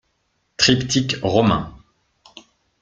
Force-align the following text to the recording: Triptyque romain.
Triptyque 0.57 1.19
romain. 1.21 1.75